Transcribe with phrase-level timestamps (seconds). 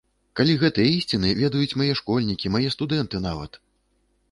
[0.39, 3.63] Калі гэтыя ісціны ведаюць мае школьнікі, мае студэнты нават!